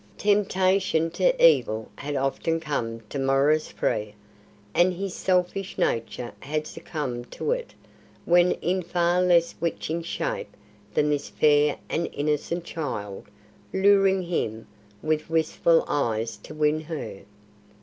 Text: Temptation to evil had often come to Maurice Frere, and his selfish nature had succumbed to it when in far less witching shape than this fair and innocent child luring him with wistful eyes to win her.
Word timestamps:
Temptation 0.17 1.11
to 1.11 1.45
evil 1.47 1.91
had 1.95 2.15
often 2.15 2.59
come 2.59 3.01
to 3.01 3.19
Maurice 3.19 3.67
Frere, 3.67 4.13
and 4.73 4.91
his 4.95 5.13
selfish 5.13 5.77
nature 5.77 6.31
had 6.39 6.65
succumbed 6.65 7.29
to 7.33 7.51
it 7.51 7.75
when 8.25 8.53
in 8.53 8.81
far 8.81 9.21
less 9.21 9.53
witching 9.61 10.01
shape 10.01 10.57
than 10.95 11.11
this 11.11 11.29
fair 11.29 11.77
and 11.87 12.09
innocent 12.13 12.63
child 12.63 13.27
luring 13.71 14.23
him 14.23 14.65
with 15.03 15.29
wistful 15.29 15.85
eyes 15.87 16.35
to 16.37 16.55
win 16.55 16.79
her. 16.79 17.21